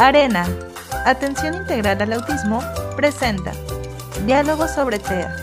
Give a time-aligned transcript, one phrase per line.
[0.00, 0.48] Arena,
[1.04, 2.62] Atención Integral al Autismo,
[2.96, 3.52] presenta
[4.24, 5.36] Diálogo sobre TEA.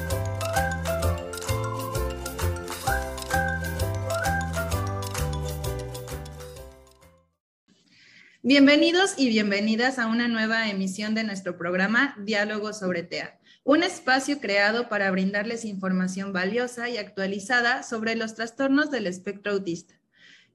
[8.42, 14.40] Bienvenidos y bienvenidas a una nueva emisión de nuestro programa Diálogo sobre TEA, un espacio
[14.40, 19.94] creado para brindarles información valiosa y actualizada sobre los trastornos del espectro autista.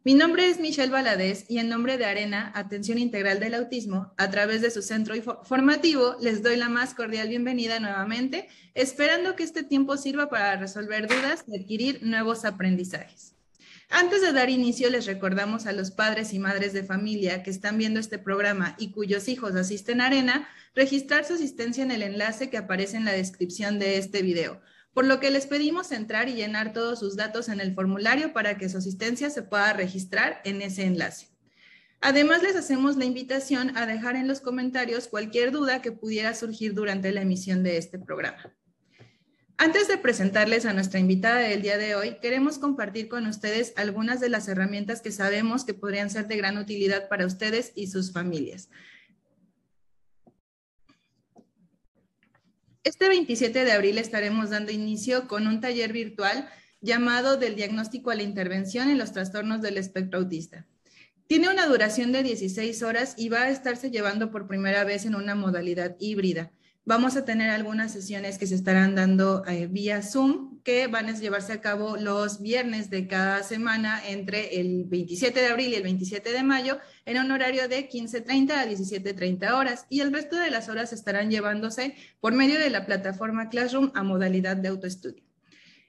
[0.04, 4.30] Mi nombre es Michelle Valadez y en nombre de Arena, Atención Integral del Autismo, a
[4.30, 9.62] través de su centro formativo, les doy la más cordial bienvenida nuevamente, esperando que este
[9.62, 13.36] tiempo sirva para resolver dudas y adquirir nuevos aprendizajes.
[13.90, 17.78] Antes de dar inicio, les recordamos a los padres y madres de familia que están
[17.78, 22.50] viendo este programa y cuyos hijos asisten a Arena, registrar su asistencia en el enlace
[22.50, 24.60] que aparece en la descripción de este video
[24.94, 28.58] por lo que les pedimos entrar y llenar todos sus datos en el formulario para
[28.58, 31.28] que su asistencia se pueda registrar en ese enlace.
[32.00, 36.74] Además, les hacemos la invitación a dejar en los comentarios cualquier duda que pudiera surgir
[36.74, 38.52] durante la emisión de este programa.
[39.56, 44.18] Antes de presentarles a nuestra invitada del día de hoy, queremos compartir con ustedes algunas
[44.18, 48.12] de las herramientas que sabemos que podrían ser de gran utilidad para ustedes y sus
[48.12, 48.68] familias.
[52.84, 56.48] Este 27 de abril estaremos dando inicio con un taller virtual
[56.80, 60.66] llamado Del diagnóstico a la intervención en los trastornos del espectro autista.
[61.28, 65.14] Tiene una duración de 16 horas y va a estarse llevando por primera vez en
[65.14, 66.50] una modalidad híbrida.
[66.84, 71.18] Vamos a tener algunas sesiones que se estarán dando eh, vía Zoom, que van a
[71.18, 75.82] llevarse a cabo los viernes de cada semana entre el 27 de abril y el
[75.82, 80.50] 27 de mayo en un horario de 15.30 a 17.30 horas y el resto de
[80.50, 85.22] las horas estarán llevándose por medio de la plataforma Classroom a modalidad de autoestudio.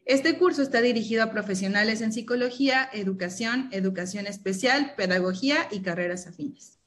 [0.05, 6.77] Este curso está dirigido a profesionales en psicología, educación, educación especial, pedagogía y carreras afines.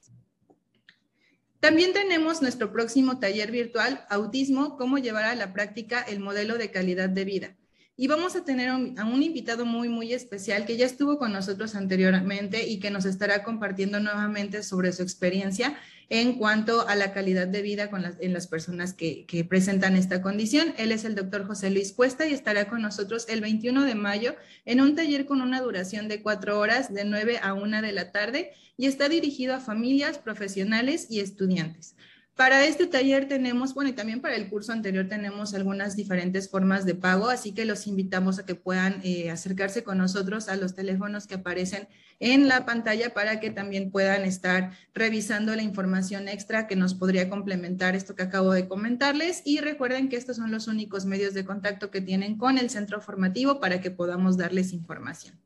[1.61, 6.71] También tenemos nuestro próximo taller virtual, Autismo, cómo llevar a la práctica el modelo de
[6.71, 7.57] calidad de vida.
[7.99, 11.75] Y vamos a tener a un invitado muy, muy especial que ya estuvo con nosotros
[11.75, 15.79] anteriormente y que nos estará compartiendo nuevamente sobre su experiencia
[16.11, 17.91] en cuanto a la calidad de vida
[18.21, 20.75] en las personas que, que, presentan esta condición.
[20.77, 24.37] Él es el doctor José Luis Cuesta y estará con nosotros el 21 de mayo
[24.67, 28.13] en un taller con una duración de cuatro horas, de 9 a 1 de la
[28.13, 31.97] tarde, y está dirigido a familias, profesionales y estudiantes.
[32.37, 36.85] Para este taller tenemos, bueno, y también para el curso anterior tenemos algunas diferentes formas
[36.85, 40.75] de pago, así que los invitamos a que puedan eh, acercarse con nosotros a los
[40.75, 41.89] teléfonos que aparecen
[42.21, 47.31] en la pantalla para que también puedan estar revisando la información extra que nos podría
[47.31, 49.41] complementar esto que acabo de comentarles.
[49.47, 53.01] Y recuerden que estos son los únicos medios de contacto que tienen con el centro
[53.01, 55.46] formativo para que podamos darles información.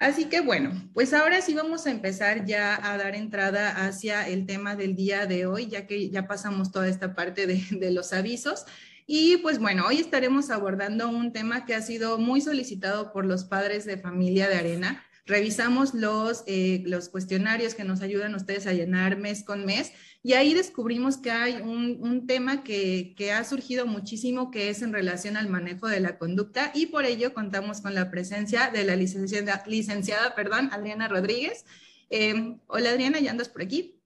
[0.00, 4.46] Así que bueno, pues ahora sí vamos a empezar ya a dar entrada hacia el
[4.46, 8.64] tema del día de hoy, ya que ya pasamos toda esta parte de, los avisos.
[9.06, 13.44] Y pues bueno, hoy estaremos abordando un tema que ha sido muy solicitado por los
[13.44, 15.04] padres de familia de Arena.
[15.30, 19.92] Revisamos los, eh, los cuestionarios que nos ayudan ustedes a llenar mes con mes
[20.24, 25.36] y ahí descubrimos que hay un, tema que, ha surgido muchísimo, que es en relación
[25.36, 29.62] al manejo de la conducta, y por ello contamos con la presencia de la licenciada,
[29.66, 31.64] licenciada perdón, Adriana Rodríguez.
[32.10, 34.02] Eh, hola Adriana, ¿ya andas por aquí?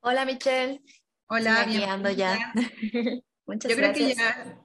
[0.00, 0.82] Hola Michelle.
[1.28, 2.52] Hola, sí, ya.
[3.46, 4.14] Muchas Yo creo que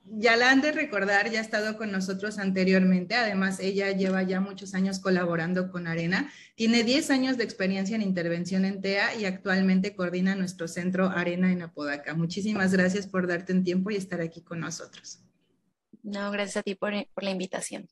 [0.06, 3.16] ya, la han de recordar, ya ha estado con nosotros anteriormente.
[3.16, 6.31] Además, ella lleva ya muchos años colaborando con Arena.
[6.56, 11.51] Tiene 10 años de experiencia en intervención en TEA y actualmente coordina nuestro centro Arena
[11.51, 12.13] en Apodaca.
[12.13, 15.19] Muchísimas gracias por darte un tiempo y estar aquí con nosotros.
[16.01, 17.89] No, gracias a ti por, por la invitación.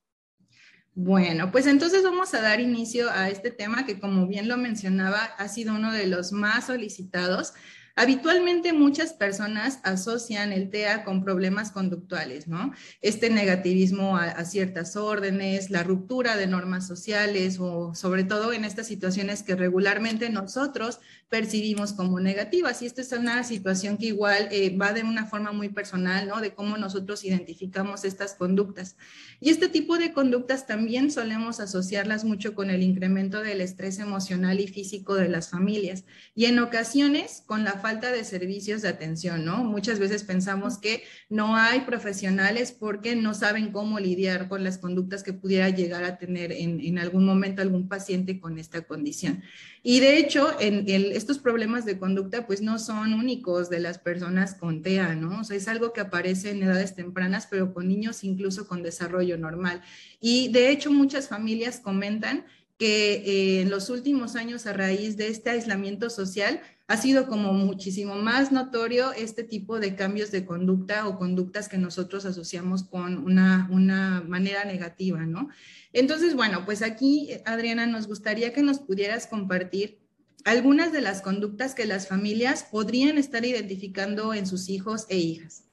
[0.99, 5.25] Bueno, pues entonces vamos a dar inicio a este tema que, como bien lo mencionaba,
[5.25, 7.53] ha sido uno de los más solicitados
[7.99, 12.71] Habitualmente muchas personas asocian el TEA con problemas conductuales, ¿no?
[13.01, 18.85] Este negativismo a, ciertas órdenes, la ruptura de normas sociales o sobre todo en estas
[18.85, 22.83] situaciones que regularmente nosotros percibimos como negativas.
[22.83, 26.39] Y esta es una situación que igual eh, va de una forma muy personal, ¿no?
[26.39, 28.95] De cómo nosotros identificamos estas conductas.
[29.39, 34.59] Y este tipo de conductas también solemos asociarlas mucho con el incremento del estrés emocional
[34.59, 36.05] y físico de las familias.
[36.35, 39.63] Y en ocasiones con la falta de servicios de atención, ¿no?
[39.63, 45.23] Muchas veces pensamos que no hay profesionales porque no saben cómo lidiar con las conductas
[45.23, 49.41] que pudiera llegar a tener en, algún momento algún paciente con esta condición.
[49.83, 54.53] Y de hecho, en estos problemas de conducta pues no son únicos de las personas
[54.53, 55.39] con TEA, ¿no?
[55.39, 59.37] O sea, es algo que aparece en edades tempranas, pero con niños incluso con desarrollo
[59.37, 59.81] normal.
[60.19, 62.43] Y de hecho, muchas familias comentan
[62.77, 67.51] que eh, en los últimos años a raíz de este aislamiento social ha sido como
[67.51, 73.17] muchísimo más notorio este tipo de cambios de conducta o conductas que nosotros asociamos con
[73.17, 75.49] una, una manera negativa, ¿no?
[75.91, 79.99] Entonces, bueno, pues aquí, Adriana, nos gustaría que nos pudieras compartir
[80.45, 85.65] algunas de las conductas que las familias podrían estar identificando en sus hijos e hijas.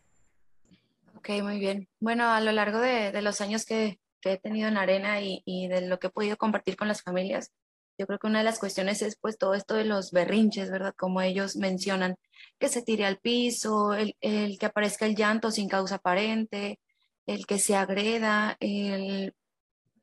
[1.16, 1.88] Ok, muy bien.
[2.00, 5.42] Bueno, a lo largo de, de los años que, que he tenido en Arena y,
[5.44, 7.52] y, de lo que he podido compartir con las familias,
[7.98, 10.94] yo creo que una de las cuestiones es pues todo esto de los berrinches, ¿verdad?
[10.96, 12.16] Como ellos mencionan,
[12.58, 16.80] que se tire al piso, el, el que aparezca el llanto sin causa aparente,
[17.26, 19.34] el que se agreda, el,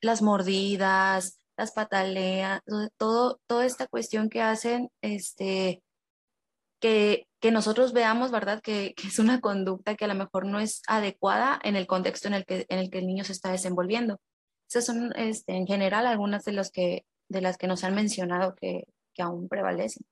[0.02, 2.62] las mordidas, las pataleas,
[2.98, 5.82] todo, toda esta cuestión que hacen, este,
[6.82, 8.60] que, que nosotros veamos, ¿verdad?
[8.62, 12.28] Que, que, es una conducta que a lo mejor no es adecuada en el contexto
[12.28, 14.20] en el que, en el, que el niño se está desenvolviendo.
[14.70, 18.56] Esas son, este, en general, algunas de, los que, de las que nos han mencionado
[18.56, 20.04] que, que aún prevalecen.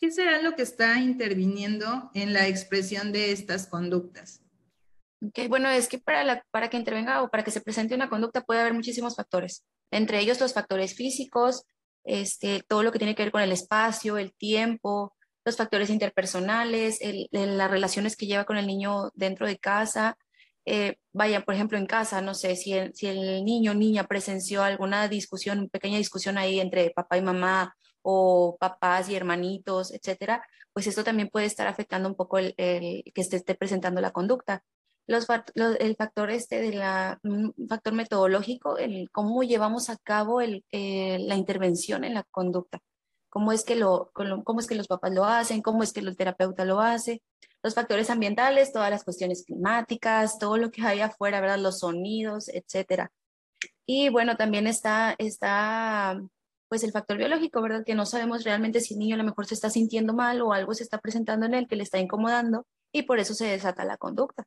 [0.00, 4.42] ¿Qué será lo que está interviniendo en la expresión de estas conductas?
[5.20, 8.08] Okay, bueno, es que para, la, para que intervenga o para que se presente una
[8.08, 11.64] conducta puede haber muchísimos factores, entre ellos los factores físicos,
[12.04, 15.16] este, todo lo que tiene que ver con el espacio, el tiempo,
[15.48, 17.00] los factores interpersonales,
[17.30, 20.18] las relaciones que lleva con el niño dentro de casa.
[20.66, 25.08] Eh, vaya, por ejemplo, en casa, no sé, si el, niño o niña presenció alguna
[25.08, 30.42] discusión, pequeña discusión ahí entre papá y mamá o papás y hermanitos, etcétera,
[30.72, 34.62] pues esto también puede estar afectando un poco el, que esté, esté presentando la conducta
[35.08, 37.18] los, los, el factor este de la,
[37.68, 40.60] factor metodológico, el cómo llevamos a cabo eh,
[41.20, 42.80] la intervención en la conducta,
[43.28, 46.16] cómo es, que lo, cómo es que los papás lo hacen, cómo es que el
[46.16, 47.22] terapeuta lo hace,
[47.62, 51.58] los factores ambientales, todas las cuestiones climáticas, todo lo que hay afuera, ¿verdad?
[51.58, 53.10] Los sonidos, etcétera.
[53.86, 56.20] Y bueno, también está, está
[56.68, 57.84] pues el factor biológico, ¿verdad?
[57.84, 60.52] Que no sabemos realmente si el niño a lo mejor se está sintiendo mal o
[60.52, 63.84] algo se está presentando en él que le está incomodando y por eso se desata
[63.84, 64.44] la conducta.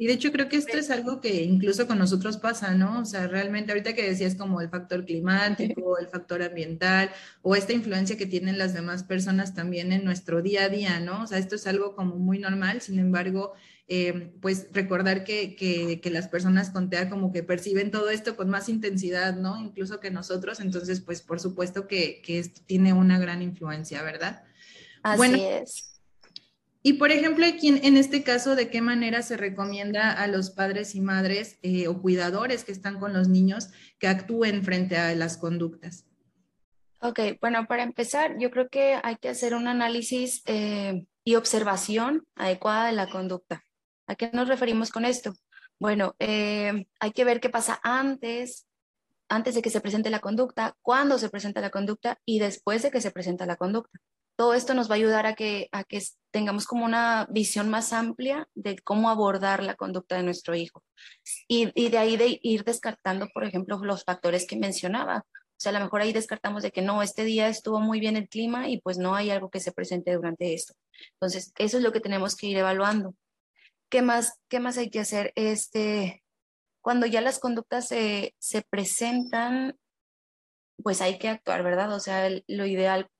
[0.00, 3.00] Y de hecho creo que esto es algo que incluso con nosotros pasa, ¿no?
[3.00, 7.10] O sea, realmente ahorita que decías como el factor climático, el factor ambiental
[7.42, 11.24] o esta influencia que tienen las demás personas también en nuestro día a día, ¿no?
[11.24, 13.52] O sea, esto es algo como muy normal, sin embargo,
[13.88, 18.36] eh, pues recordar que, que, que, las personas con TEA como que perciben todo esto
[18.36, 19.60] con más intensidad, ¿no?
[19.60, 24.44] Incluso que nosotros, entonces, pues por supuesto que, que esto tiene una gran influencia, ¿verdad?
[25.02, 25.89] Así bueno, es.
[26.82, 30.94] Y por ejemplo, aquí en, este caso, ¿de qué manera se recomienda a los padres
[30.94, 33.68] y madres eh, o cuidadores que están con los niños
[33.98, 36.06] que actúen frente a las conductas?
[37.02, 42.26] Ok, bueno, para empezar, yo creo que hay que hacer un análisis eh, y observación
[42.34, 43.62] adecuada de la conducta.
[44.06, 45.34] ¿A qué nos referimos con esto?
[45.78, 48.66] Bueno, eh, hay que ver qué pasa antes,
[49.28, 52.90] antes de que se presente la conducta, cuándo se presenta la conducta y después de
[52.90, 53.98] que se presenta la conducta
[54.40, 57.92] todo esto nos va a ayudar a que, a que tengamos como una visión más
[57.92, 60.82] amplia de cómo abordar la conducta de nuestro hijo.
[61.46, 65.26] Y, de ahí de ir descartando, por ejemplo, los factores que mencionaba.
[65.26, 68.16] O sea, a lo mejor ahí descartamos de que no, este día estuvo muy bien
[68.16, 70.72] el clima y pues no hay algo que se presente durante esto.
[71.16, 73.14] Entonces, eso es lo que tenemos que ir evaluando.
[73.90, 75.34] ¿Qué más, qué más hay que hacer?
[75.34, 76.24] Este,
[76.80, 79.78] cuando ya las conductas se, se presentan,
[80.82, 81.92] pues hay que actuar, ¿verdad?
[81.92, 83.10] O sea, lo ideal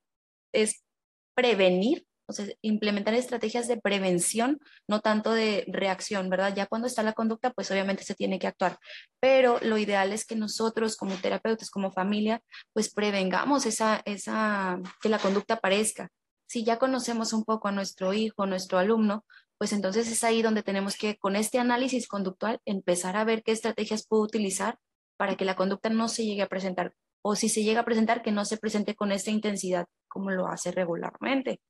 [0.51, 0.83] es
[1.33, 6.53] prevenir, o sea, implementar estrategias de prevención, no tanto de reacción, ¿verdad?
[6.55, 8.77] Ya cuando está la conducta, pues obviamente se tiene que actuar,
[9.19, 12.41] pero lo ideal es que nosotros como terapeutas, como familia,
[12.73, 16.09] pues prevengamos esa, esa, que la conducta aparezca.
[16.47, 19.25] Si ya conocemos un poco a nuestro hijo, nuestro alumno,
[19.57, 23.51] pues entonces es ahí donde tenemos que, con este análisis conductual, empezar a ver qué
[23.51, 24.79] estrategias puedo utilizar
[25.17, 28.21] para que la conducta no se llegue a presentar o si se llega a presentar,
[28.21, 31.61] que no se presente con esta intensidad como lo hace regularmente.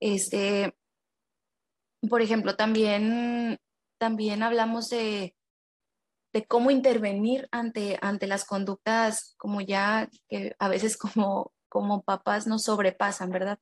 [0.00, 0.74] Este,
[2.08, 3.58] por ejemplo, también,
[3.98, 5.34] también hablamos de,
[6.32, 12.46] de cómo intervenir ante, ante las conductas como ya que a veces como, como papás
[12.46, 13.58] nos sobrepasan, ¿verdad?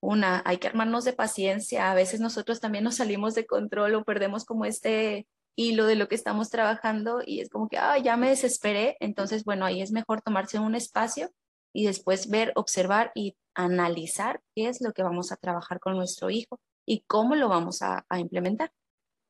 [0.00, 4.04] Una, hay que armarnos de paciencia, a veces nosotros también nos salimos de control o
[4.04, 5.26] perdemos como este,
[5.58, 9.44] hilo de lo que estamos trabajando y es como que, ah, ya me desesperé, entonces,
[9.44, 11.32] bueno, ahí es mejor tomarse un espacio
[11.74, 16.30] y después ver, observar y analizar qué es lo que vamos a trabajar con nuestro
[16.30, 18.70] hijo y cómo lo vamos a, a implementar.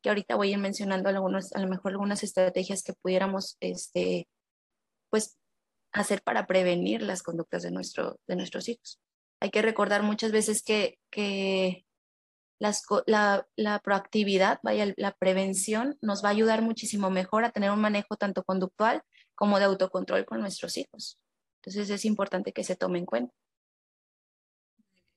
[0.03, 4.29] Que ahorita voy a ir mencionando algunos, a lo mejor algunas estrategias que pudiéramos, este,
[5.11, 5.39] pues,
[5.93, 9.01] hacer para prevenir las conductas de, nuestro, de nuestros hijos.
[9.41, 11.87] Hay que recordar muchas veces que, que
[12.59, 17.71] las, la, la, proactividad, vaya, la prevención nos va a ayudar muchísimo mejor a tener
[17.71, 19.03] un manejo tanto conductual
[19.35, 21.19] como de autocontrol con nuestros hijos.
[21.63, 23.35] Entonces es importante que se tome en cuenta.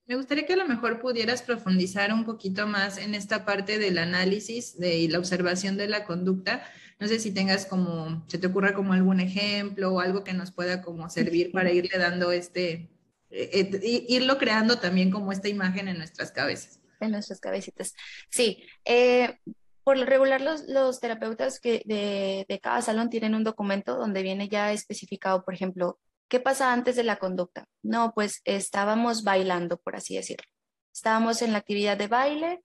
[0.05, 3.97] Me gustaría que a lo mejor pudieras profundizar un poquito más en esta parte del
[3.97, 6.63] análisis de, y la observación de la conducta.
[6.99, 10.51] No sé si tengas como, se te ocurra como algún ejemplo o algo que nos
[10.51, 12.91] pueda como servir para irle dando este,
[13.29, 16.80] eh, eh, irlo creando también como esta imagen en nuestras cabezas.
[17.01, 17.93] En nuestras cabecitas.
[18.29, 19.39] Sí, eh,
[19.83, 24.21] por lo regular los, los terapeutas que de, de, cada salón tienen un documento donde
[24.21, 25.99] viene ya especificado, por ejemplo,
[26.31, 27.67] ¿Qué pasa antes de la conducta?
[27.83, 30.47] No, pues estábamos bailando, por así decirlo.
[30.93, 32.63] Estábamos en la actividad de baile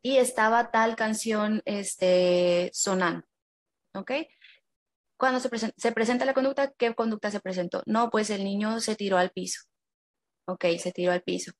[0.00, 3.26] y estaba tal canción este, sonando.
[3.94, 4.10] ¿Ok?
[5.18, 7.82] Cuando se, se presenta la conducta, ¿qué conducta se presentó?
[7.84, 9.60] No, pues el niño se tiró al piso.
[10.46, 11.52] Ok, se tiró al piso.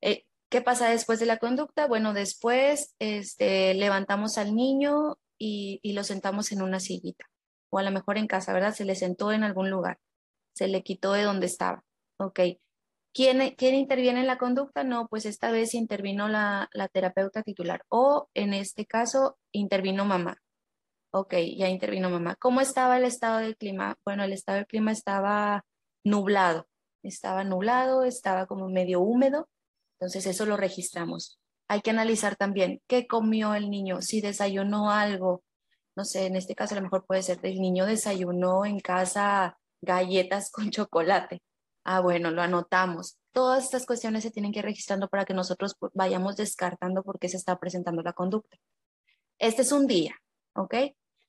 [0.00, 1.86] Eh, ¿Qué pasa después de la conducta?
[1.86, 7.26] Bueno, después este, levantamos al niño y, lo sentamos en una sillita,
[7.70, 8.74] o a lo mejor en casa, ¿verdad?
[8.74, 9.98] Se le sentó en algún lugar
[10.56, 11.84] se le quitó de donde estaba.
[12.18, 12.40] Ok.
[13.12, 14.84] ¿Quién, ¿Quién interviene en la conducta?
[14.84, 20.38] No, pues esta vez intervino la, la terapeuta titular o en este caso intervino mamá.
[21.12, 22.36] Ok, ya intervino mamá.
[22.36, 23.96] ¿Cómo estaba el estado del clima?
[24.04, 25.64] Bueno, el estado del clima estaba
[26.04, 26.68] nublado,
[27.02, 29.48] estaba nublado, estaba como medio húmedo,
[29.98, 31.38] entonces eso lo registramos.
[31.68, 35.42] Hay que analizar también qué comió el niño, si desayunó algo,
[35.96, 39.58] no sé, en este caso a lo mejor puede ser el niño desayunó en casa
[39.80, 41.42] galletas con chocolate.
[41.84, 43.18] Ah, bueno, lo anotamos.
[43.32, 47.28] Todas estas cuestiones se tienen que ir registrando para que nosotros vayamos descartando por qué
[47.28, 48.56] se está presentando la conducta.
[49.38, 50.16] Este es un día,
[50.54, 50.74] ¿ok?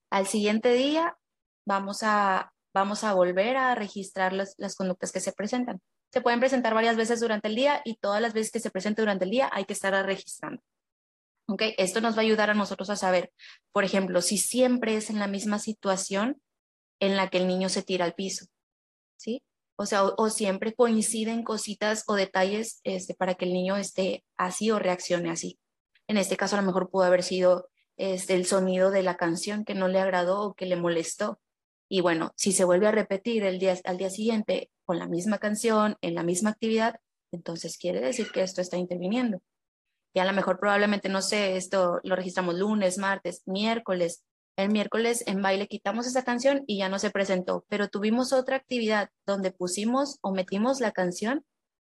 [0.09, 1.17] Al siguiente día
[1.65, 5.81] vamos a, vamos a volver a registrar las, las conductas que se presentan.
[6.11, 9.01] Se pueden presentar varias veces durante el día y todas las veces que se presente
[9.01, 10.61] durante el día hay que estar registrando.
[11.49, 11.63] ¿Ok?
[11.77, 13.31] Esto nos va a ayudar a nosotros a saber,
[13.71, 16.41] por ejemplo, si siempre es en la misma situación,
[16.99, 18.47] en la que el niño se tira al piso,
[19.17, 19.43] ¿sí?
[19.77, 24.71] O sea, o, siempre coinciden cositas o detalles este, para que el niño esté así
[24.71, 25.59] o reaccione así.
[26.07, 29.65] En este caso, a lo mejor pudo haber sido este, el sonido de la canción
[29.65, 31.39] que no le agradó o que le molestó.
[31.89, 35.37] Y bueno, si se vuelve a repetir el día, al día siguiente con la misma
[35.37, 36.99] canción, en la misma actividad,
[37.31, 39.41] entonces quiere decir que esto está interviniendo.
[40.13, 44.23] Y a lo mejor probablemente, no sé, esto lo registramos lunes, martes, miércoles,
[44.57, 48.55] el miércoles en baile quitamos esa canción y ya no se presentó, pero tuvimos otra
[48.55, 51.45] actividad donde pusimos o metimos la canción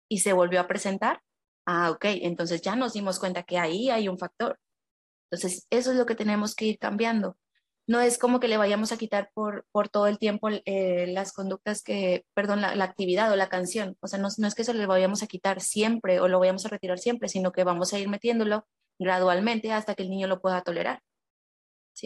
[0.09, 1.21] y se volvió a presentar.
[1.65, 4.57] Ah, ok, entonces ya nos dimos cuenta que ahí hay un factor.
[5.29, 7.37] Entonces, eso es lo que tenemos que ir cambiando.
[7.87, 11.33] No es como que le vayamos a quitar por, por todo el tiempo eh, las
[11.33, 13.97] conductas que, perdón, la, actividad o la canción.
[14.01, 16.65] O sea, no, no es que eso le vayamos a quitar siempre o lo vayamos
[16.65, 18.65] a retirar siempre, sino que vamos a ir metiéndolo
[18.99, 21.01] gradualmente hasta que el niño lo pueda tolerar.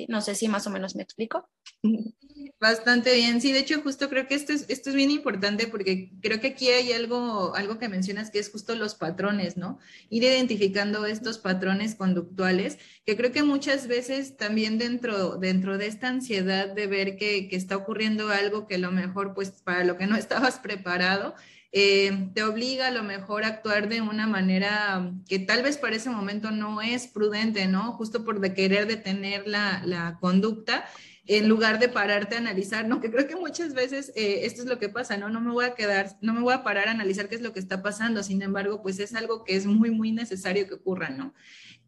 [0.08, 1.50] No sé si más o menos me explico.
[2.60, 6.12] Bastante bien, sí, de hecho justo creo que esto es, esto es bien importante porque
[6.22, 9.80] creo que aquí hay algo, algo que mencionas que es justo los patrones, ¿no?
[10.10, 16.08] Ir identificando estos patrones conductuales, que creo que muchas veces también dentro, dentro de esta
[16.08, 19.98] ansiedad de ver que, que está ocurriendo algo que a lo mejor pues para lo
[19.98, 21.36] que no estabas preparado,
[21.72, 25.96] eh, te obliga a lo mejor a actuar de una manera que tal vez para
[25.96, 27.94] ese momento no es prudente, ¿no?
[27.94, 30.86] Justo por de querer detener la, la conducta
[31.28, 33.02] en lugar de pararte a analizar, ¿no?
[33.02, 35.30] Que creo que muchas veces eh, esto es lo que pasa, ¿no?
[35.30, 37.52] No me voy a quedar, no me voy a parar a analizar qué es lo
[37.52, 41.10] que está pasando, sin embargo, pues es algo que es muy, muy necesario que ocurra,
[41.10, 41.34] ¿no?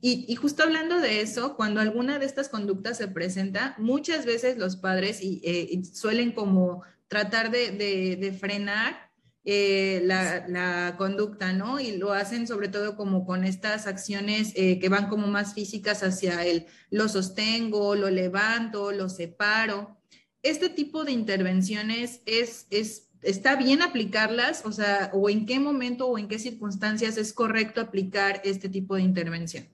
[0.01, 4.57] Y, y justo hablando de eso, cuando alguna de estas conductas se presenta, muchas veces
[4.57, 9.06] los padres y, eh, suelen como tratar de, de, de frenar
[9.49, 11.79] eh, la, conducta, ¿no?
[11.79, 16.03] Y lo hacen sobre todo como con estas acciones eh, que van como más físicas
[16.03, 19.97] hacia el lo sostengo, lo levanto, lo separo.
[20.43, 26.07] Este tipo de intervenciones es, es, está bien aplicarlas, o sea, o en qué momento
[26.07, 29.65] o en qué circunstancias es correcto aplicar este tipo de intervención.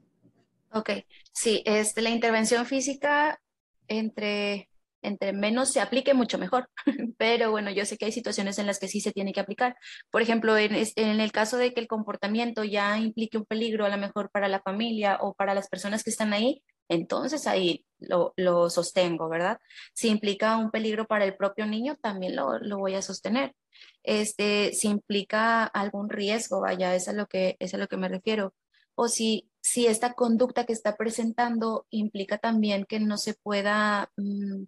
[0.72, 0.92] Ok,
[1.32, 3.42] sí, este, la intervención física
[3.88, 4.70] entre
[5.04, 6.70] entre menos se aplique, mucho mejor.
[7.18, 9.76] Pero bueno, yo sé que hay situaciones en las que sí se tiene que aplicar.
[10.12, 13.98] Por ejemplo, en, el caso de que el comportamiento ya implique un peligro a lo
[13.98, 18.34] mejor para la familia o para las personas que están ahí, entonces ahí lo,
[18.70, 19.60] sostengo, ¿verdad?
[19.94, 23.56] Si implica un peligro para el propio niño, también lo, voy a sostener.
[24.04, 28.10] Este, si implica algún riesgo, vaya, es a lo que, es a lo que me
[28.10, 28.54] refiero.
[28.96, 34.12] O si, si esta conducta que está presentando implica también que no se pueda...
[34.18, 34.66] Mm,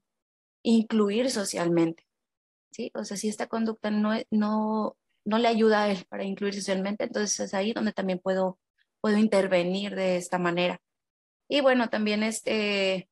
[0.66, 2.05] incluir socialmente.
[2.76, 2.92] ¿Sí?
[2.94, 7.06] O sea, si esta conducta no, no, no le ayuda a él para incluir socialmente,
[7.06, 8.60] entonces es ahí donde también puedo,
[9.02, 10.82] puedo intervenir de esta manera.
[11.48, 13.10] Y bueno, también este,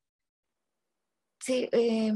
[1.40, 2.12] sí, eh,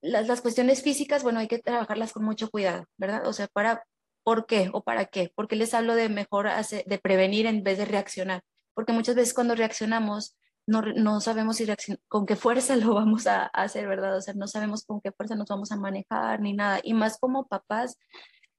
[0.00, 3.26] las, las, cuestiones físicas, bueno, hay que trabajarlas con mucho cuidado, ¿verdad?
[3.26, 3.84] O sea, para,
[4.22, 5.32] ¿por qué o para qué?
[5.34, 6.48] Porque les hablo de mejor,
[6.86, 8.42] de prevenir en vez de reaccionar.
[8.74, 10.36] Porque muchas veces cuando reaccionamos,
[10.66, 11.66] no, no sabemos si
[12.08, 14.16] con qué fuerza lo vamos a, a, hacer, ¿verdad?
[14.16, 16.80] O sea, no sabemos con qué fuerza nos vamos a manejar ni nada.
[16.82, 17.98] Y más como papás,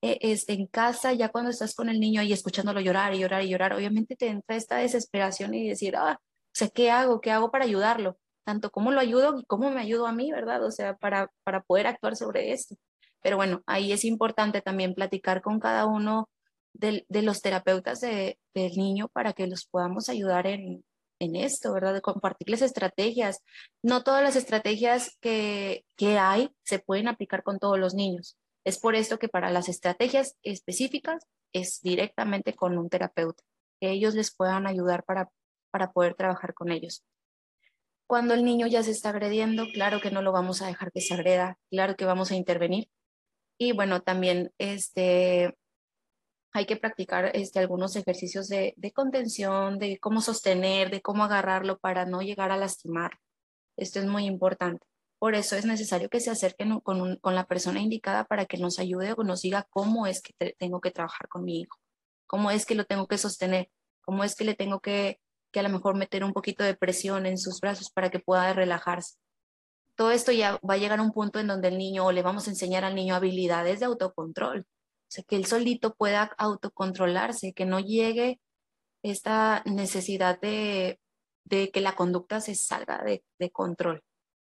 [0.04, 3.44] eh, este, en casa, ya cuando estás con el niño y escuchándolo llorar y llorar
[3.44, 7.22] y llorar, obviamente te entra esta desesperación y decir, ah, o sea, ¿qué hago?
[7.22, 8.18] ¿Qué hago para ayudarlo?
[8.44, 10.66] Tanto cómo lo ayudo y cómo me ayudo a mí, ¿verdad?
[10.66, 12.76] O sea, para, para poder actuar sobre esto.
[13.22, 16.30] Pero bueno, ahí es importante también platicar con cada uno
[16.74, 20.84] de, de los terapeutas de, del niño para que los podamos ayudar en,
[21.22, 21.94] en esto, ¿verdad?
[21.94, 23.42] De compartirles estrategias.
[23.82, 28.38] No todas las estrategias que, que hay se pueden aplicar con todos los niños.
[28.66, 31.24] Es por esto que para las estrategias específicas
[31.54, 33.44] es directamente con un terapeuta,
[33.80, 35.30] que ellos les puedan ayudar para
[35.72, 37.04] para poder trabajar con ellos.
[38.06, 41.02] Cuando el niño ya se está agrediendo, claro que no lo vamos a dejar que
[41.02, 42.90] se agreda, claro que vamos a intervenir.
[43.58, 45.58] Y bueno, también este,
[46.54, 52.06] hay que practicar este, algunos ejercicios de, contención, de cómo sostener, de cómo agarrarlo para
[52.06, 53.20] no llegar a lastimar.
[53.78, 54.86] Esto es muy importante.
[55.18, 59.14] Por eso es necesario que se acerquen con, la persona indicada para que nos ayude
[59.16, 61.78] o nos diga cómo es que tengo que trabajar con mi hijo,
[62.28, 63.70] cómo es que lo tengo que sostener,
[64.02, 65.20] cómo es que le tengo que
[65.52, 68.54] que a lo mejor meter un poquito de presión en sus brazos para que pueda
[68.54, 69.18] relajarse.
[69.96, 72.24] Todo esto ya va a llegar a un punto en donde el niño o le
[72.24, 74.66] vamos a enseñar al niño habilidades de autocontrol,
[75.12, 78.40] o sea, que él solito pueda autocontrolarse, que no llegue
[79.04, 80.98] esta necesidad de,
[81.50, 84.02] que la conducta se salga de, control,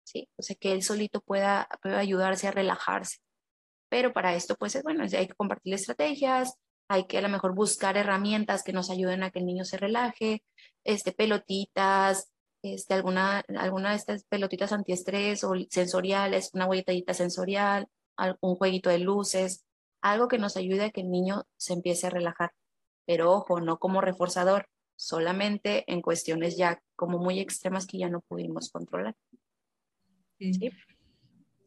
[0.05, 0.29] ¿sí?
[0.38, 3.17] O sea, que él solito pueda, ayudarse a relajarse.
[3.89, 6.53] Pero para esto, pues, bueno, hay que compartir estrategias,
[6.88, 9.75] hay que a lo mejor buscar herramientas que nos ayuden a que el niño se
[9.75, 10.46] relaje,
[10.86, 17.89] este, pelotitas, este, alguna, alguna de estas pelotitas antiestrés o sensoriales, una huelletadita sensorial,
[18.39, 19.65] un jueguito de luces,
[20.03, 22.51] algo que nos ayude a que el niño se empiece a relajar.
[23.05, 28.22] Pero ojo, no como reforzador, solamente en cuestiones ya como muy extremas que ya no
[28.22, 29.16] pudimos controlar.
[30.37, 30.72] ¿Sí?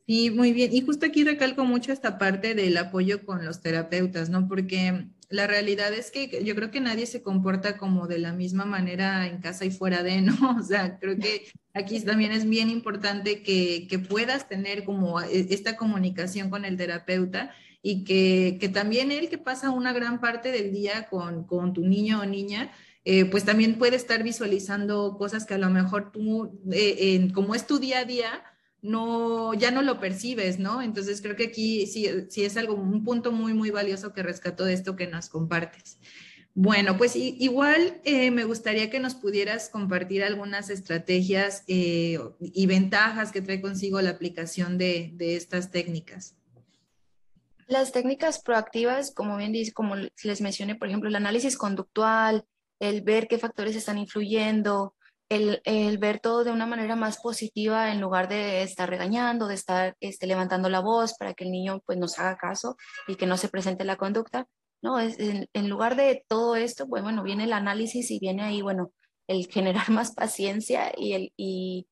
[0.07, 0.72] Sí, muy bien.
[0.72, 4.46] Y justo aquí recalco mucho esta parte del apoyo con los terapeutas, ¿no?
[4.46, 8.66] Porque la realidad es que yo creo que nadie se comporta como de la misma
[8.66, 10.35] manera en casa y fuera de, ¿no?
[10.61, 15.49] O sea, creo que aquí también es bien importante que, que puedas tener como e,
[15.51, 17.53] esta comunicación con el terapeuta
[17.88, 21.87] y que, que, también él que pasa una gran parte del día con, con tu
[21.87, 22.72] niño o niña,
[23.05, 27.64] eh, pues también puede estar visualizando cosas que a lo mejor tú, eh, como es
[27.64, 28.42] tu día a día,
[28.83, 30.83] no, ya no lo percibes, ¿no?
[30.83, 34.64] Entonces creo que aquí sí, sí es algo, un punto muy, muy valioso que rescató
[34.64, 35.99] de esto que nos compartes.
[36.55, 43.42] Bueno, pues igual eh, me gustaría que nos pudieras compartir algunas estrategias y ventajas que
[43.42, 46.35] trae consigo la aplicación de, de, estas técnicas.
[47.66, 52.44] Las técnicas proactivas, como bien dice, como les mencioné, por ejemplo, el análisis conductual,
[52.79, 54.94] el ver qué factores están influyendo,
[55.29, 59.96] el, ver todo de una manera más positiva en lugar de estar regañando, de estar
[60.00, 62.76] este, levantando la voz para que el niño pues nos haga caso
[63.09, 64.46] y que no se presente la conducta.
[64.83, 68.62] No, es, en, lugar de todo esto, pues bueno, viene el análisis y viene ahí,
[68.62, 68.92] bueno,
[69.26, 71.88] el generar más paciencia y el, y,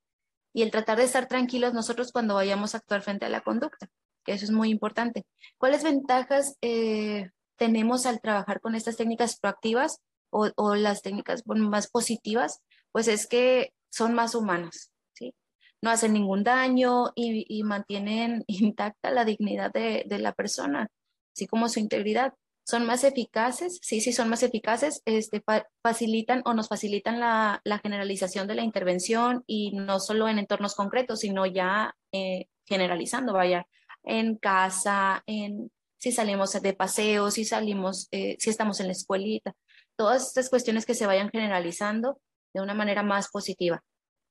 [0.55, 3.89] el tratar de estar tranquilos nosotros cuando vayamos a actuar frente a la conducta,
[4.33, 5.25] eso es muy importante.
[5.59, 12.61] ¿Cuáles ventajas eh, tenemos al trabajar con estas técnicas proactivas o, las técnicas más positivas?
[12.95, 15.35] pues es que son más humanos, ¿sí?
[15.83, 20.87] No hacen ningún daño y, mantienen intacta la dignidad de, la persona,
[21.35, 22.35] así como su integridad.
[22.65, 25.43] Son más eficaces, sí, sí, son más eficaces, este,
[25.83, 31.19] facilitan o nos facilitan la, generalización de la intervención y no solo en entornos concretos,
[31.21, 33.67] sino ya eh, generalizando, vaya,
[34.05, 39.55] en casa, en si salimos de paseo, si salimos, eh, si estamos en la escuelita,
[39.97, 42.21] todas estas cuestiones que se vayan generalizando
[42.53, 43.83] de una manera más positiva.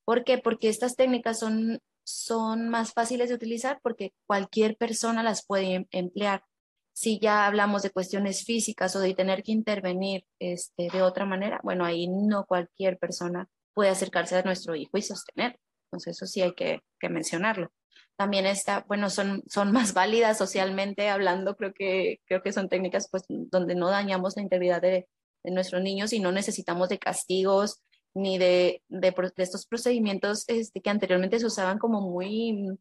[0.04, 0.38] ¿Por qué?
[0.38, 5.86] Porque estas técnicas son, son más fáciles de utilizar porque cualquier persona las puede em,
[5.90, 6.44] emplear.
[6.92, 11.60] Si ya hablamos de cuestiones físicas o de tener que intervenir este, de otra manera,
[11.64, 15.58] bueno, ahí no cualquier persona puede acercarse a nuestro hijo y sostener.
[15.86, 17.70] Entonces, eso sí hay que, mencionarlo.
[18.16, 23.08] También está, bueno, son, son más válidas socialmente hablando, creo que, creo que son técnicas
[23.10, 25.08] pues, donde no dañamos la integridad de,
[25.42, 27.82] de nuestros niños y no necesitamos de castigos
[28.14, 32.78] ni de, de, estos procedimientos este, que anteriormente se usaban como muy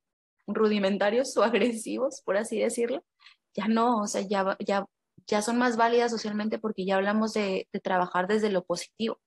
[0.47, 3.03] rudimentarios o agresivos, por así decirlo,
[3.55, 4.85] ya no, o sea, ya, ya,
[5.27, 9.19] ya son más válidas socialmente porque ya hablamos de, de trabajar desde lo positivo,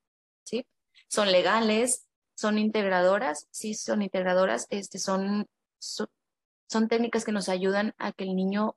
[0.45, 0.67] ¿sí?
[1.09, 5.47] Son legales, son integradoras, sí, son integradoras, este, son,
[5.79, 8.77] son técnicas que nos ayudan a que el niño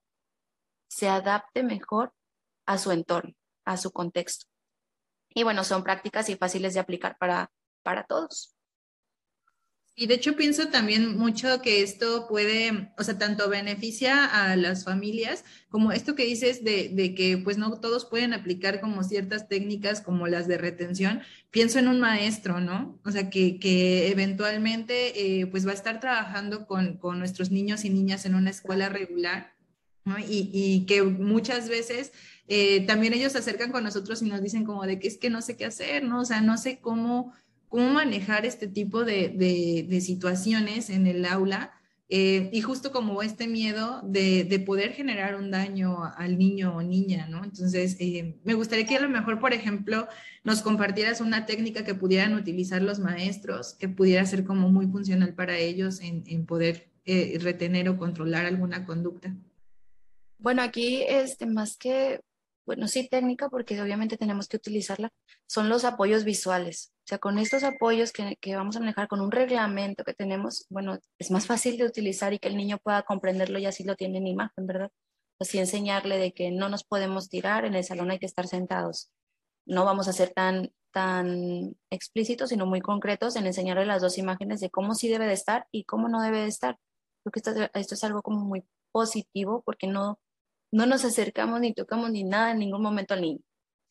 [0.87, 2.13] se adapte mejor
[2.65, 3.35] a su entorno,
[3.65, 4.47] a su contexto.
[5.29, 7.51] Y bueno, son prácticas y fáciles de aplicar para,
[7.83, 8.55] para todos.
[9.99, 14.85] Y de hecho pienso también mucho que esto puede, o sea, tanto beneficia a las
[14.85, 19.99] familias como esto que dices de, que pues no todos pueden aplicar como ciertas técnicas
[19.99, 21.19] como las de retención.
[21.51, 22.97] Pienso en un maestro, ¿no?
[23.03, 27.83] O sea, que, que eventualmente eh, pues va a estar trabajando con, con, nuestros niños
[27.83, 29.53] y niñas en una escuela regular.
[30.29, 32.13] Y, y que muchas veces
[32.47, 35.29] eh, también ellos se acercan con nosotros y nos dicen como de que es que
[35.29, 36.21] no sé qué hacer, ¿no?
[36.21, 37.33] O sea, no sé cómo
[37.69, 41.71] cómo manejar este tipo de, situaciones en el aula
[42.11, 47.27] eh, y justo como este miedo de, poder generar un daño al niño o niña,
[47.27, 47.43] ¿no?
[47.43, 50.07] Entonces, eh, me gustaría que a lo mejor, por ejemplo,
[50.43, 55.35] nos compartieras una técnica que pudieran utilizar los maestros, que pudiera ser como muy funcional
[55.35, 59.35] para ellos en, poder eh, retener o controlar alguna conducta.
[60.39, 62.21] Bueno, aquí, este, más que
[62.69, 65.11] bueno, sí técnica, porque obviamente tenemos que utilizarla,
[65.47, 66.93] son los apoyos visuales.
[66.99, 70.67] O sea, con estos apoyos que, que, vamos a manejar con un reglamento que tenemos,
[70.69, 73.95] bueno, es más fácil de utilizar y que el niño pueda comprenderlo y así lo
[73.95, 74.91] tiene en imagen, ¿verdad?
[75.39, 79.09] Así enseñarle de que no nos podemos tirar, en el salón hay que estar sentados.
[79.65, 84.59] No vamos a ser tan, tan explícitos, sino muy concretos en enseñarle las dos imágenes
[84.59, 86.77] de cómo sí debe de estar y cómo no debe de estar.
[87.23, 90.19] Creo que esto, esto es algo como muy positivo porque no,
[90.71, 93.39] no nos acercamos ni tocamos ni nada en ningún momento al niño.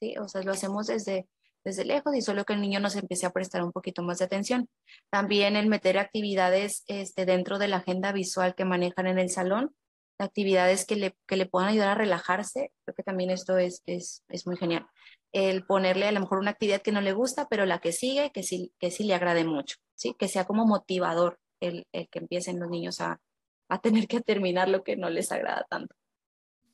[0.00, 0.16] ¿sí?
[0.18, 1.28] O sea, lo hacemos desde,
[1.64, 4.26] desde lejos y solo que el niño nos empiece a prestar un poquito más de
[4.26, 4.68] atención.
[5.10, 9.74] También el meter actividades este, dentro de la agenda visual que manejan en el salón,
[10.18, 14.24] actividades que le, que le puedan ayudar a relajarse, creo que también esto es, es,
[14.28, 14.86] es, muy genial.
[15.32, 18.32] El ponerle a lo mejor una actividad que no le gusta, pero la que sigue,
[18.32, 20.14] que sí, que sí le agrade mucho, ¿sí?
[20.18, 23.20] que sea como motivador el, el que empiecen los niños a,
[23.68, 25.94] a tener que terminar lo que no les agrada tanto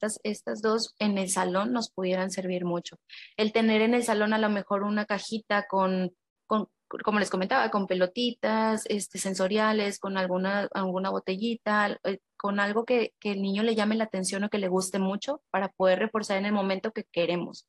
[0.04, 2.96] estas, dos en el salón nos pudieran servir mucho.
[3.36, 6.12] El tener en el salón a lo mejor una cajita con,
[6.46, 13.14] como les comentaba, con pelotitas este, sensoriales, con alguna, alguna botellita, eh, con algo que,
[13.18, 16.36] que el niño le llame la atención o que le guste mucho para poder reforzar
[16.38, 17.66] en el momento que queremos.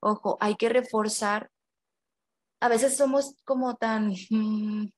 [0.00, 1.50] Ojo, hay que reforzar.
[2.60, 4.90] A veces somos como tan, mm,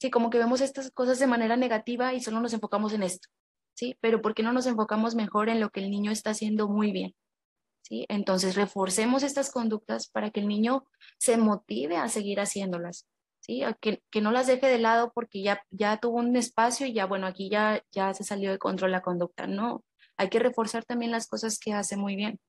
[0.00, 3.28] sí, como que vemos estas cosas de manera negativa y solo nos enfocamos en esto.
[3.76, 3.96] ¿Sí?
[4.00, 6.90] Pero ¿por qué no nos enfocamos mejor en lo que el niño está haciendo muy
[6.92, 7.14] bien?
[7.82, 8.06] ¿sí?
[8.08, 10.86] Entonces, reforcemos estas conductas para que el niño
[11.18, 13.06] se motive a seguir haciéndolas,
[13.40, 13.62] ¿sí?
[13.80, 17.06] que, que, no las deje de lado porque ya, ya tuvo un espacio y ya,
[17.06, 19.46] bueno, aquí ya, ya se salió de control la conducta.
[19.46, 19.84] No,
[20.16, 22.40] hay que reforzar también las cosas que hace muy bien.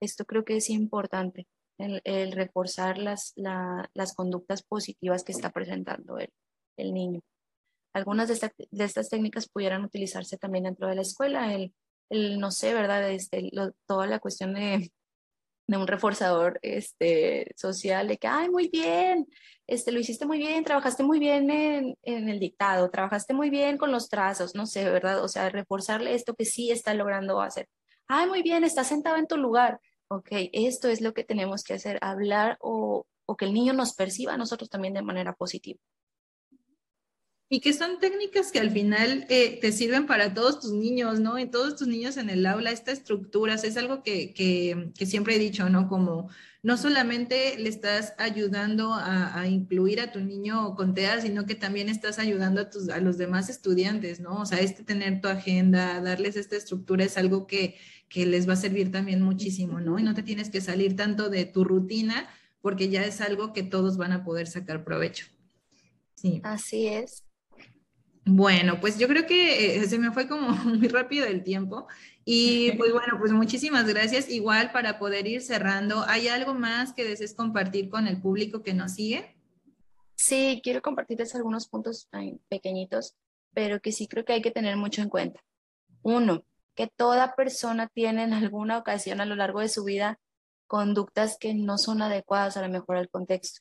[0.00, 1.46] Esto creo que es importante,
[1.78, 6.18] el, reforzar las, las conductas positivas que está presentando
[6.76, 7.20] el niño.
[7.94, 8.52] Algunas de,
[8.84, 11.72] estas técnicas pudieran utilizarse también dentro de la escuela, el,
[12.40, 13.08] no sé, ¿verdad?
[13.08, 13.52] Este,
[13.86, 14.90] toda la cuestión de,
[15.68, 19.28] un reforzador este, social, de que, ay, muy bien,
[19.68, 23.78] este, lo hiciste muy bien, trabajaste muy bien en, en, el dictado, trabajaste muy bien
[23.78, 25.22] con los trazos, no sé, ¿verdad?
[25.22, 27.68] O sea, reforzarle esto que sí está logrando hacer.
[28.08, 29.80] Ay, muy bien, estás sentado en tu lugar.
[30.08, 33.94] Ok, esto es lo que tenemos que hacer, hablar o, o que el niño nos
[33.94, 35.80] perciba a nosotros también de manera positiva
[37.48, 41.38] y que son técnicas que al final eh, te sirven para todos tus niños, ¿no?
[41.38, 45.38] Y todos tus niños en el aula, esta estructura, es algo que, que, siempre he
[45.38, 45.88] dicho, ¿no?
[45.88, 46.30] Como
[46.62, 51.54] no solamente le estás ayudando a, a, incluir a tu niño con TEA, sino que
[51.54, 54.40] también estás ayudando a, tus, a los demás estudiantes, ¿no?
[54.40, 57.76] O sea, este tener tu agenda, darles esta estructura es algo que,
[58.08, 59.98] que les va a servir también muchísimo, ¿no?
[59.98, 62.26] Y no te tienes que salir tanto de tu rutina
[62.62, 65.26] porque ya es algo que todos van a poder sacar provecho.
[66.14, 66.40] Sí.
[66.42, 67.22] Así es.
[68.26, 71.86] Bueno, pues yo creo que eh, se me fue como muy rápido el tiempo.
[72.24, 74.28] Y pues bueno, pues muchísimas gracias.
[74.30, 78.74] Igual para poder ir cerrando, ¿hay algo más que desees compartir con el público que
[78.74, 79.36] nos sigue?
[80.16, 82.08] Sí, quiero compartirles algunos puntos
[82.48, 83.14] pequeñitos,
[83.52, 85.40] pero que sí creo que hay que tener mucho en cuenta.
[86.02, 90.18] Uno, que toda persona tiene en alguna ocasión a lo largo de su vida
[90.66, 93.60] conductas que no son adecuadas a lo mejor al contexto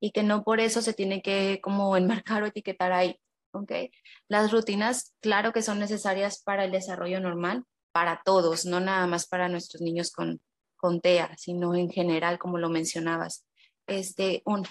[0.00, 3.18] y que no por eso se tiene que como enmarcar o etiquetar ahí.
[3.52, 3.90] ¿Okay?
[4.28, 9.26] Las rutinas, claro que son necesarias para el desarrollo normal, para todos, no nada más
[9.26, 10.40] para nuestros niños con,
[10.76, 13.46] con TEA, sino en general, como lo mencionabas.
[13.86, 14.64] Este, un,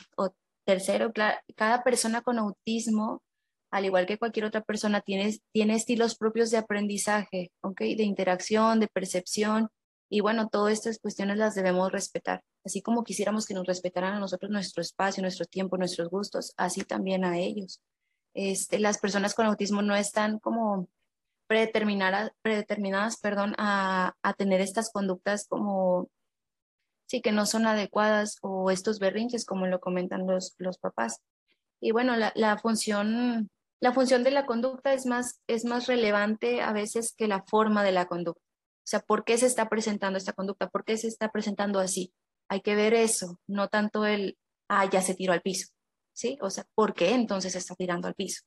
[0.65, 1.11] tercero,
[1.55, 3.21] cada persona con autismo,
[3.71, 7.95] al igual que cualquier otra persona, tiene, tiene estilos propios de aprendizaje, ¿okay?
[7.95, 9.69] de interacción, de percepción,
[10.09, 12.41] y bueno, todas estas cuestiones las debemos respetar.
[12.65, 16.81] Así como quisiéramos que nos respetaran a nosotros nuestro espacio, nuestro tiempo, nuestros gustos, así
[16.83, 17.81] también a ellos.
[18.37, 20.87] Este, las personas con autismo no están como
[21.47, 26.09] predeterminadas, predeterminadas perdón, a, tener estas conductas como,
[27.07, 31.21] sí, que no son adecuadas o estos berrinches, como lo comentan los, los papás.
[31.81, 36.61] Y bueno, la, la función la función de la conducta es más, es más relevante
[36.61, 38.41] a veces que la forma de la conducta.
[38.41, 40.69] O sea, ¿por qué se está presentando esta conducta?
[40.69, 42.13] ¿Por qué se está presentando así?
[42.49, 45.67] Hay que ver eso, no tanto el, ah, ya se tiró al piso.
[46.17, 46.37] ¿Sí?
[46.41, 48.43] O sea, ¿por qué entonces está tirando al piso?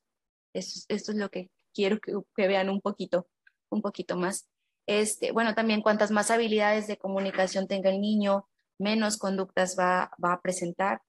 [0.52, 3.28] Esto, esto es lo que quiero que, que, vean un poquito,
[3.70, 4.48] un poquito más.
[4.86, 10.32] Este, bueno, también cuantas más habilidades de comunicación tenga el niño, menos conductas va, va
[10.32, 11.00] a presentar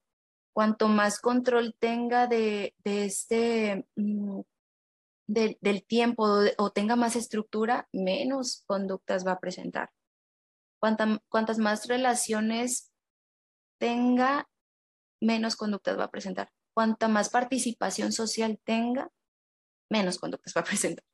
[0.54, 4.42] cuanto más control tenga de, este, mm,
[5.28, 6.26] del tiempo
[6.58, 9.90] o tenga más estructura, menos conductas va a presentar.
[10.80, 12.92] cuantas más relaciones
[13.78, 14.50] tenga,
[15.22, 16.52] menos conductas va a presentar.
[16.74, 19.10] Cuanta más participación social tenga,
[19.90, 21.06] menos conductas va a presentar.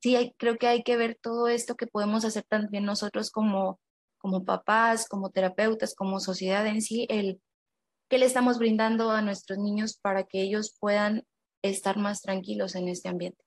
[0.00, 3.80] Sí, creo que hay que ver todo esto que podemos hacer también nosotros como,
[4.18, 7.40] como papás, como terapeutas, como sociedad en sí, el
[8.08, 11.26] ¿Qué le estamos brindando a nuestros niños para que ellos puedan
[11.62, 13.44] estar más tranquilos en este ambiente?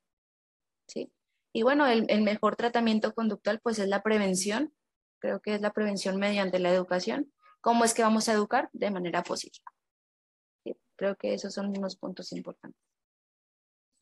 [0.87, 1.11] ¿Sí?
[1.51, 4.71] Y bueno, el, mejor tratamiento conductual pues es la prevención.
[5.19, 7.33] Creo que es la prevención mediante la educación.
[7.61, 8.69] ¿Cómo es que vamos a educar?
[8.73, 9.71] De manera positiva.
[10.95, 12.79] Creo que esos son unos puntos importantes.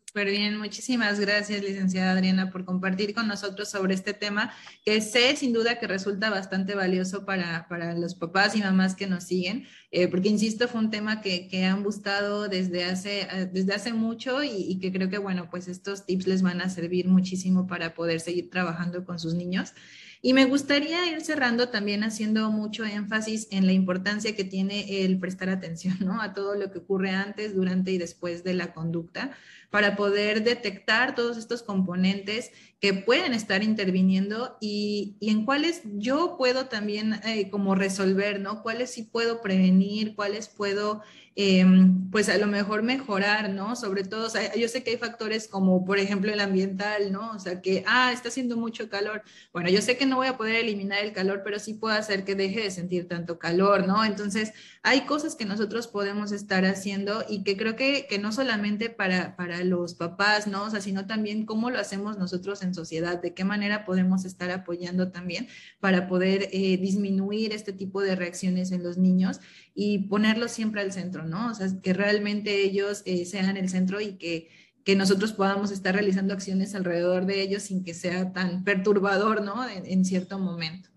[0.10, 4.52] Súper bien, muchísimas gracias, licenciada Adriana, por compartir con nosotros sobre este tema,
[4.84, 9.06] que sé sin duda que resulta bastante valioso para, para los papás y mamás que
[9.06, 13.50] nos siguen, eh, porque insisto, fue un tema que, que, han buscado desde hace, eh,
[13.52, 16.70] desde hace mucho y, y, que creo que, bueno, pues estos tips les van a
[16.70, 19.74] servir muchísimo para poder seguir trabajando con sus niños.
[20.22, 25.18] Y me gustaría ir cerrando también haciendo mucho énfasis en la importancia que tiene el
[25.18, 26.22] prestar atención ¿no?
[26.22, 29.32] a todo lo que ocurre antes, durante y después de la conducta
[29.70, 36.36] para poder detectar todos estos componentes que pueden estar interviniendo y, y en cuáles yo
[36.38, 38.64] puedo también eh, como resolver, ¿no?
[38.64, 39.79] Cuáles sí puedo prevenir,
[40.16, 41.02] cuáles puedo
[41.42, 43.78] Em, pues a lo mejor mejorar, ¿no?
[43.78, 47.32] Sobre todo, yo sé que hay factores como, por ejemplo, el ambiental, ¿no?
[47.32, 49.24] O sea, que, ah, está haciendo mucho calor.
[49.54, 52.26] Bueno, yo sé que no voy a poder eliminar el calor, pero sí puedo hacer
[52.26, 54.04] que deje de sentir tanto calor, ¿no?
[54.04, 54.52] Entonces,
[54.84, 59.38] hay cosas que nosotros podemos estar haciendo y que creo que, que no solamente para,
[59.38, 60.66] para los papás, ¿no?
[60.66, 64.52] O sea, sino también cómo lo hacemos nosotros en sociedad, de qué manera podemos estar
[64.52, 65.48] apoyando también
[65.80, 69.40] para poder eh, disminuir este tipo de reacciones en los niños
[69.74, 71.29] y ponerlos siempre al centro, ¿no?
[71.34, 74.50] O sea, que realmente ellos eh, sean el centro y que,
[74.84, 79.68] que, nosotros podamos estar realizando acciones alrededor de ellos sin que sea tan perturbador, ¿no?
[79.68, 80.90] En, cierto momento.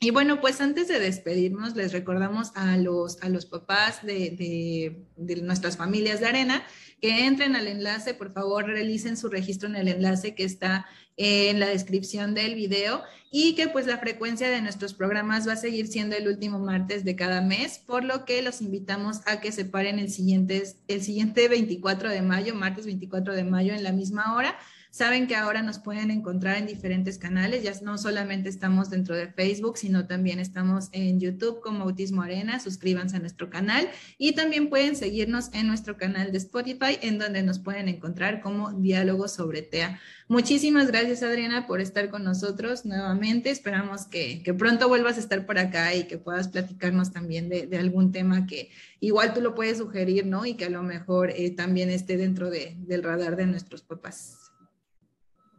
[0.00, 5.06] Y bueno, pues antes de despedirnos, les recordamos a los, a los papás de, de,
[5.16, 6.64] de nuestras familias de arena
[7.04, 10.86] que entren al enlace, por favor, realicen su registro en el enlace que está
[11.18, 15.56] en la descripción del video y que pues la frecuencia de nuestros programas va a
[15.56, 19.52] seguir siendo el último martes de cada mes, por lo que los invitamos a que
[19.52, 23.92] se paren el siguiente, el siguiente 24 de mayo, martes 24 de mayo en la
[23.92, 24.56] misma hora
[24.94, 29.26] Saben que ahora nos pueden encontrar en diferentes canales, ya no solamente estamos dentro de
[29.26, 34.68] Facebook, sino también estamos en YouTube como Autismo Arena, suscríbanse a nuestro canal y también
[34.68, 39.62] pueden seguirnos en nuestro canal de Spotify, en donde nos pueden encontrar como Diálogo sobre
[39.62, 39.98] TEA.
[40.28, 43.50] Muchísimas gracias, Adriana, por estar con nosotros nuevamente.
[43.50, 47.66] Esperamos que, que pronto vuelvas a estar por acá y que puedas platicarnos también de,
[47.66, 50.46] de, algún tema que igual tú lo puedes sugerir, ¿no?
[50.46, 54.43] Y que a lo mejor eh, también esté dentro de, del radar de nuestros papás.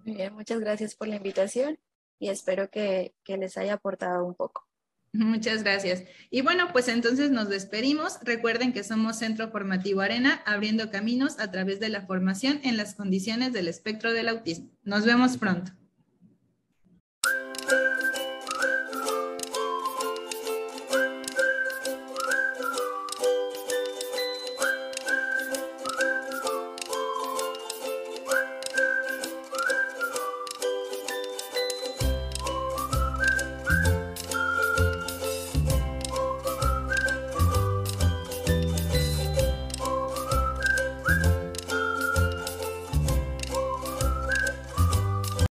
[0.05, 1.79] Bien, muchas gracias por la invitación
[2.19, 4.67] y espero que, que les haya aportado un poco.
[5.13, 6.03] Muchas gracias.
[6.29, 8.19] Y bueno, pues entonces nos despedimos.
[8.21, 12.93] Recuerden que somos Centro Formativo Arena, abriendo caminos a través de la formación en las
[12.93, 14.69] condiciones del espectro del autismo.
[14.83, 15.71] Nos vemos pronto.